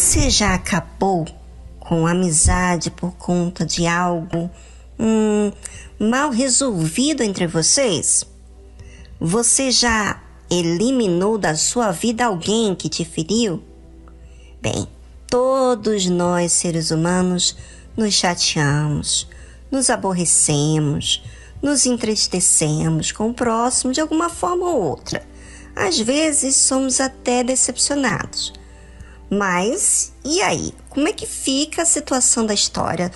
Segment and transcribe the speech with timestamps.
[0.00, 1.26] Você já acabou
[1.78, 4.50] com amizade por conta de algo
[4.98, 5.52] hum,
[5.98, 8.24] mal resolvido entre vocês?
[9.20, 10.18] Você já
[10.50, 13.62] eliminou da sua vida alguém que te feriu?
[14.62, 14.88] Bem,
[15.28, 17.54] todos nós seres humanos
[17.94, 19.28] nos chateamos,
[19.70, 21.22] nos aborrecemos,
[21.60, 25.22] nos entristecemos com o próximo de alguma forma ou outra.
[25.76, 28.59] Às vezes somos até decepcionados.
[29.30, 30.74] Mas e aí?
[30.88, 33.12] Como é que fica a situação da história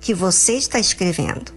[0.00, 1.52] que você está escrevendo?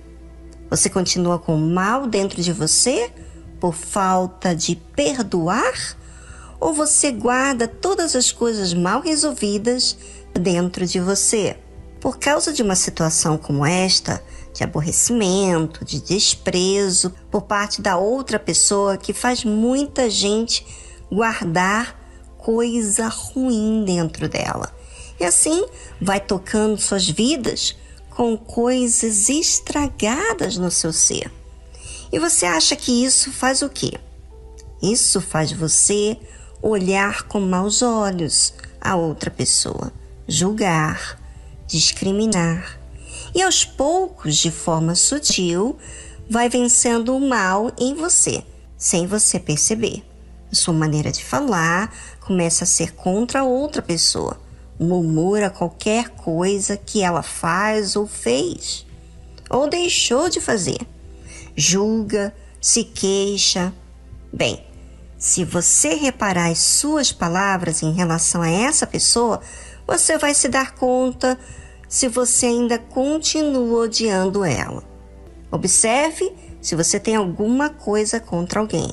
[0.69, 3.11] Você continua com mal dentro de você
[3.59, 5.97] por falta de perdoar?
[6.59, 9.97] Ou você guarda todas as coisas mal resolvidas
[10.33, 11.57] dentro de você?
[11.99, 18.37] Por causa de uma situação como esta, de aborrecimento, de desprezo por parte da outra
[18.37, 20.65] pessoa que faz muita gente
[21.11, 22.02] guardar
[22.43, 24.69] coisa ruim dentro dela.
[25.19, 25.65] E assim
[25.99, 27.75] vai tocando suas vidas
[28.09, 31.31] com coisas estragadas no seu ser.
[32.11, 33.93] E você acha que isso faz o quê?
[34.81, 36.17] Isso faz você
[36.61, 39.91] olhar com maus olhos a outra pessoa,
[40.27, 41.17] julgar,
[41.65, 42.77] discriminar.
[43.33, 45.77] E aos poucos, de forma sutil,
[46.29, 48.43] vai vencendo o mal em você,
[48.77, 50.03] sem você perceber.
[50.53, 54.39] Sua maneira de falar, começa a ser contra outra pessoa,
[54.79, 58.85] murmura qualquer coisa que ela faz ou fez,
[59.49, 60.79] ou deixou de fazer,
[61.55, 63.73] julga, se queixa.
[64.31, 64.63] Bem,
[65.17, 69.41] se você reparar as suas palavras em relação a essa pessoa,
[69.87, 71.37] você vai se dar conta
[71.89, 74.83] se você ainda continua odiando ela.
[75.51, 76.31] Observe
[76.61, 78.91] se você tem alguma coisa contra alguém.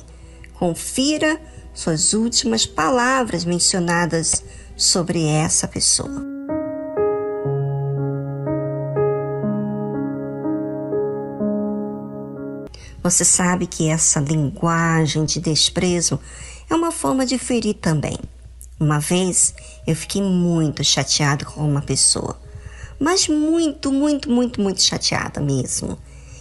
[0.53, 1.41] Confira
[1.73, 4.43] suas últimas palavras mencionadas
[4.75, 6.31] sobre essa pessoa.
[13.03, 16.19] Você sabe que essa linguagem de desprezo
[16.69, 18.17] é uma forma de ferir também.
[18.79, 19.53] Uma vez
[19.85, 22.39] eu fiquei muito chateado com uma pessoa,
[22.99, 25.97] mas muito, muito, muito, muito chateada mesmo,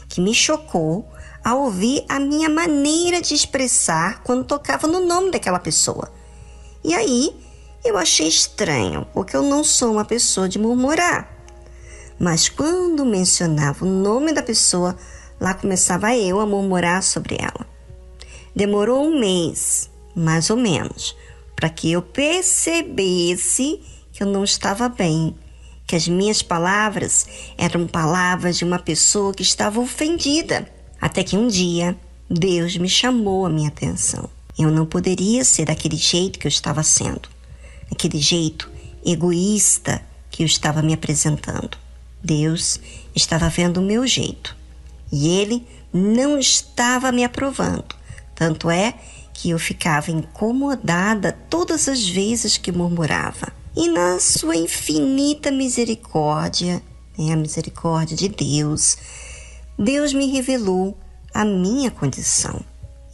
[0.09, 1.11] que me chocou
[1.43, 6.13] a ouvir a minha maneira de expressar quando tocava no nome daquela pessoa.
[6.85, 7.35] E aí
[7.85, 11.29] eu achei estranho, porque eu não sou uma pessoa de murmurar.
[12.19, 14.97] Mas quando mencionava o nome da pessoa,
[15.41, 17.67] lá começava eu a murmurar sobre ela.
[18.55, 21.17] Demorou um mês, mais ou menos,
[21.57, 23.81] para que eu percebesse
[24.13, 25.35] que eu não estava bem,
[25.87, 31.49] que as minhas palavras eram palavras de uma pessoa que estava ofendida até que um
[31.49, 31.97] dia
[32.29, 34.29] Deus me chamou a minha atenção.
[34.59, 37.29] Eu não poderia ser daquele jeito que eu estava sendo,
[37.91, 38.71] aquele jeito
[39.05, 41.79] egoísta que eu estava me apresentando.
[42.23, 42.79] Deus
[43.15, 44.55] estava vendo o meu jeito
[45.11, 47.97] e ele não estava me aprovando.
[48.35, 48.95] Tanto é
[49.33, 53.53] que eu ficava incomodada todas as vezes que murmurava.
[53.75, 56.83] E na sua infinita misericórdia,
[57.17, 58.99] né, a misericórdia de Deus,
[59.83, 60.95] Deus me revelou
[61.33, 62.61] a minha condição.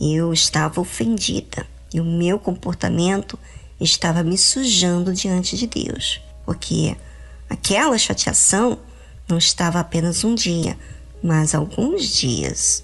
[0.00, 3.38] Eu estava ofendida e o meu comportamento
[3.81, 6.97] estava me sujando diante de Deus, porque
[7.49, 8.81] aquela chateação
[9.28, 10.77] não estava apenas um dia,
[11.22, 12.83] mas alguns dias.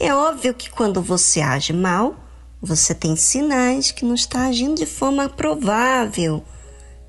[0.00, 2.16] É óbvio que quando você age mal,
[2.62, 6.42] você tem sinais que não está agindo de forma provável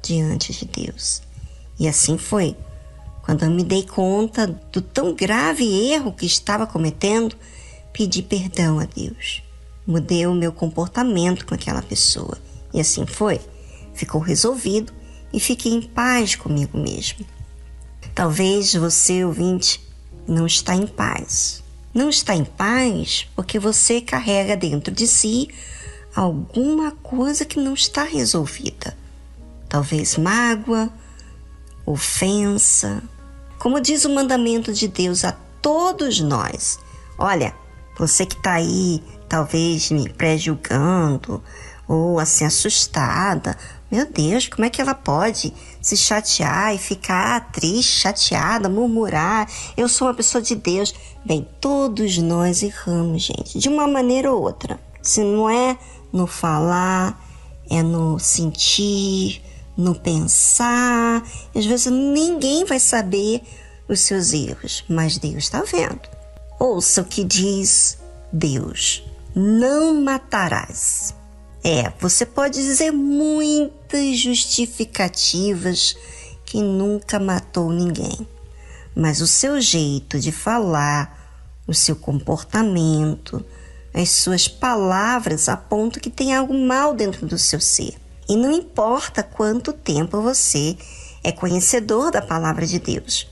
[0.04, 1.22] diante de Deus.
[1.80, 2.58] E assim foi
[3.30, 7.36] quando eu me dei conta do tão grave erro que estava cometendo,
[7.94, 9.44] pedi perdão a Deus.
[9.86, 12.40] Mudei o meu comportamento com aquela pessoa.
[12.74, 13.40] E assim foi.
[13.94, 14.92] Ficou resolvido
[15.32, 17.24] e fiquei em paz comigo mesmo.
[18.16, 19.80] Talvez você, ouvinte,
[20.28, 21.64] não está em paz.
[21.94, 25.50] Não está em paz porque você carrega dentro de si
[26.16, 28.98] alguma coisa que não está resolvida.
[29.70, 30.92] Talvez mágoa,
[31.86, 33.04] ofensa,
[33.60, 36.80] como diz o mandamento de Deus a todos nós.
[37.18, 37.54] Olha,
[37.98, 41.44] você que está aí, talvez me pré-julgando
[41.88, 43.58] ou assim assustada.
[43.92, 49.50] Meu Deus, como é que ela pode se chatear e ficar triste, chateada, murmurar?
[49.76, 50.94] Eu sou uma pessoa de Deus.
[51.26, 54.80] Bem, todos nós erramos, gente, de uma maneira ou outra.
[55.02, 55.78] Se não é
[56.14, 57.20] no falar,
[57.70, 59.42] é no sentir,
[59.80, 61.24] no pensar.
[61.56, 63.42] Às vezes ninguém vai saber
[63.88, 66.02] os seus erros, mas Deus está vendo.
[66.60, 67.98] Ouça o que diz
[68.32, 69.04] Deus:
[69.34, 71.16] não matarás.
[71.64, 75.96] É, você pode dizer muitas justificativas
[76.46, 78.28] que nunca matou ninguém,
[78.96, 83.46] mas o seu jeito de falar, o seu comportamento,
[83.94, 87.96] as suas palavras apontam que tem algo mal dentro do seu ser.
[88.30, 90.78] E não importa quanto tempo você
[91.24, 93.28] é conhecedor da palavra de Deus,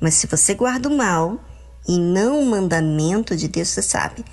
[0.00, 1.40] mas se você guarda o mal
[1.88, 4.24] e não o mandamento de Deus, você sabe,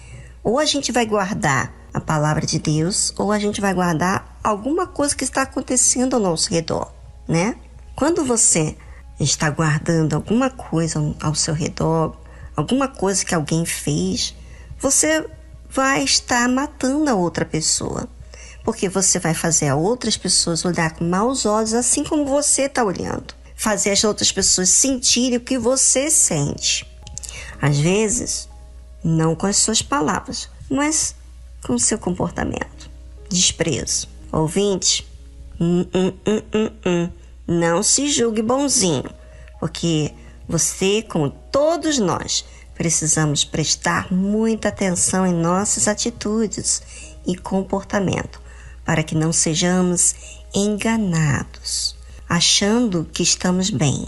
[0.44, 4.86] ou a gente vai guardar a palavra de Deus, ou a gente vai guardar alguma
[4.86, 6.92] coisa que está acontecendo ao nosso redor,
[7.27, 7.56] né?
[7.95, 8.77] Quando você
[9.19, 12.15] está guardando alguma coisa ao seu redor,
[12.56, 14.36] alguma coisa que alguém fez,
[14.80, 15.25] você
[15.69, 18.07] vai estar matando a outra pessoa.
[18.63, 22.83] Porque você vai fazer a outras pessoas olhar com maus olhos, assim como você está
[22.83, 23.33] olhando.
[23.56, 26.88] Fazer as outras pessoas sentirem o que você sente.
[27.62, 28.48] Às vezes,
[29.04, 31.15] não com as suas palavras, mas
[31.63, 32.89] com o seu comportamento.
[33.30, 34.07] Desprezo.
[34.31, 35.07] Ouvinte,
[35.60, 37.10] hum, hum, hum, hum, hum.
[37.48, 39.10] não se julgue bonzinho,
[39.60, 40.12] porque
[40.48, 42.44] você, como todos nós,
[42.74, 46.81] precisamos prestar muita atenção em nossas atitudes
[47.25, 48.42] e comportamento
[48.85, 50.15] para que não sejamos
[50.53, 51.95] enganados,
[52.27, 54.07] achando que estamos bem,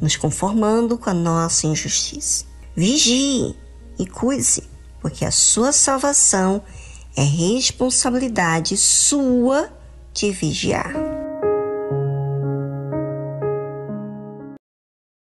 [0.00, 2.44] nos conformando com a nossa injustiça.
[2.76, 3.54] Vigie
[3.98, 4.64] e cuide-se,
[5.00, 6.62] porque a sua salvação
[7.16, 9.70] é responsabilidade sua
[10.12, 11.13] de vigiar.